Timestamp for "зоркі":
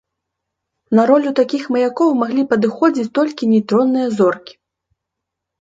4.17-4.53